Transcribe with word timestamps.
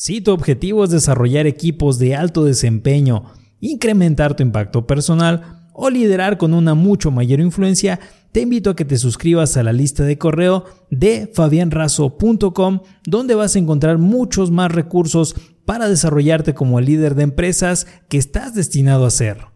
Si 0.00 0.22
tu 0.22 0.32
objetivo 0.32 0.82
es 0.82 0.88
desarrollar 0.88 1.46
equipos 1.46 1.98
de 1.98 2.16
alto 2.16 2.42
desempeño, 2.46 3.34
incrementar 3.60 4.34
tu 4.34 4.42
impacto 4.42 4.86
personal 4.86 5.68
o 5.74 5.90
liderar 5.90 6.38
con 6.38 6.54
una 6.54 6.72
mucho 6.72 7.10
mayor 7.10 7.38
influencia, 7.38 8.00
te 8.32 8.40
invito 8.40 8.70
a 8.70 8.76
que 8.76 8.86
te 8.86 8.96
suscribas 8.96 9.58
a 9.58 9.62
la 9.62 9.74
lista 9.74 10.02
de 10.04 10.16
correo 10.16 10.64
de 10.88 11.30
fabianrazo.com 11.34 12.80
donde 13.04 13.34
vas 13.34 13.54
a 13.54 13.58
encontrar 13.58 13.98
muchos 13.98 14.50
más 14.50 14.72
recursos 14.72 15.34
para 15.66 15.86
desarrollarte 15.86 16.54
como 16.54 16.78
el 16.78 16.86
líder 16.86 17.14
de 17.14 17.24
empresas 17.24 17.86
que 18.08 18.16
estás 18.16 18.54
destinado 18.54 19.04
a 19.04 19.10
ser. 19.10 19.48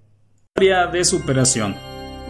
Historia 0.48 0.88
de 0.88 1.06
superación. 1.06 1.74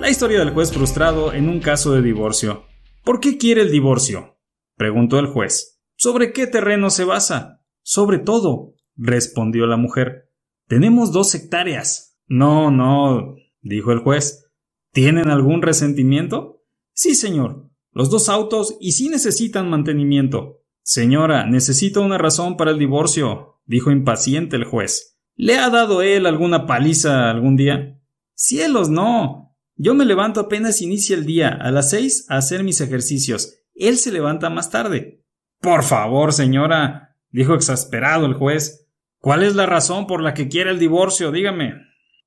La 0.01 0.09
historia 0.09 0.39
del 0.39 0.51
juez 0.51 0.71
frustrado 0.71 1.33
en 1.33 1.49
un 1.49 1.59
caso 1.59 1.91
de 1.91 2.01
divorcio. 2.01 2.62
¿Por 3.03 3.19
qué 3.19 3.39
quiere 3.39 3.62
el 3.62 3.73
divorcio? 3.73 4.39
preguntó 4.77 5.19
el 5.19 5.27
juez. 5.27 5.81
¿Sobre 5.96 6.33
qué 6.33 6.46
terreno 6.46 6.91
se 6.91 7.03
basa? 7.03 7.64
Sobre 7.87 8.19
todo, 8.19 8.75
respondió 8.96 9.67
la 9.67 9.77
mujer. 9.77 10.32
Tenemos 10.67 11.13
dos 11.13 11.35
hectáreas. 11.35 12.18
No, 12.27 12.71
no, 12.71 13.36
dijo 13.61 13.93
el 13.93 13.99
juez. 13.99 14.50
¿Tienen 14.91 15.29
algún 15.29 15.61
resentimiento? 15.61 16.64
Sí, 16.94 17.14
señor. 17.14 17.71
Los 17.93 18.11
dos 18.11 18.31
autos 18.31 18.77
y 18.81 18.93
sí 18.93 19.11
necesitan 19.11 19.68
mantenimiento. 19.68 20.63
Señora, 20.82 21.46
necesito 21.46 22.00
una 22.00 22.17
razón 22.17 22.57
para 22.57 22.71
el 22.71 22.79
divorcio, 22.79 23.61
dijo 23.67 23.91
impaciente 23.91 24.57
el 24.57 24.64
juez. 24.64 25.19
¿Le 25.36 25.58
ha 25.58 25.69
dado 25.69 26.00
él 26.00 26.25
alguna 26.25 26.66
paliza 26.66 27.30
algún 27.30 27.55
día? 27.57 28.00
Cielos, 28.35 28.89
no. 28.89 29.57
Yo 29.77 29.94
me 29.94 30.07
levanto 30.07 30.41
apenas 30.41 30.80
inicia 30.80 31.16
el 31.16 31.27
día, 31.27 31.50
a 31.50 31.71
las 31.71 31.91
seis, 31.91 32.25
a 32.30 32.39
hacer 32.39 32.64
mis 32.64 32.80
ejercicios. 32.80 33.58
Él 33.75 33.98
se 33.98 34.11
levanta 34.11 34.48
más 34.48 34.70
tarde. 34.70 35.22
Por 35.61 35.83
favor, 35.83 36.33
señora, 36.33 37.14
dijo 37.34 37.55
exasperado 37.55 38.27
el 38.27 38.34
juez. 38.34 38.86
¿Cuál 39.19 39.42
es 39.42 39.56
la 39.56 39.66
razón 39.66 40.06
por 40.06 40.22
la 40.22 40.34
que 40.34 40.48
quiere 40.48 40.70
el 40.70 40.78
divorcio? 40.78 41.33
Dígame. 41.33 41.74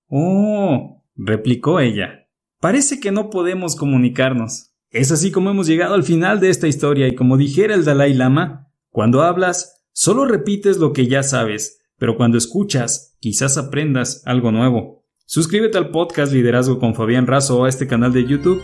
Oh, 0.09 1.03
replicó 1.15 1.79
ella. 1.79 2.27
Parece 2.59 2.99
que 2.99 3.11
no 3.11 3.29
podemos 3.29 3.75
comunicarnos. 3.75 4.73
Es 4.89 5.11
así 5.11 5.31
como 5.31 5.49
hemos 5.49 5.67
llegado 5.67 5.93
al 5.93 6.03
final 6.03 6.39
de 6.39 6.49
esta 6.49 6.67
historia 6.67 7.07
y 7.07 7.15
como 7.15 7.37
dijera 7.37 7.73
el 7.73 7.85
Dalai 7.85 8.13
Lama, 8.13 8.67
cuando 8.89 9.21
hablas, 9.21 9.85
solo 9.93 10.25
repites 10.25 10.77
lo 10.77 10.91
que 10.91 11.07
ya 11.07 11.23
sabes, 11.23 11.79
pero 11.97 12.17
cuando 12.17 12.37
escuchas, 12.37 13.15
quizás 13.19 13.57
aprendas 13.57 14.23
algo 14.25 14.51
nuevo. 14.51 15.05
Suscríbete 15.25 15.77
al 15.77 15.91
podcast 15.91 16.33
Liderazgo 16.33 16.79
con 16.79 16.95
Fabián 16.95 17.27
Razo 17.27 17.63
a 17.63 17.69
este 17.69 17.87
canal 17.87 18.11
de 18.11 18.25
YouTube 18.25 18.61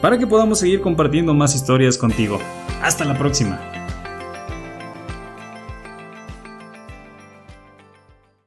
para 0.00 0.18
que 0.18 0.26
podamos 0.26 0.60
seguir 0.60 0.80
compartiendo 0.80 1.34
más 1.34 1.54
historias 1.54 1.98
contigo. 1.98 2.38
Hasta 2.82 3.04
la 3.04 3.18
próxima. 3.18 3.83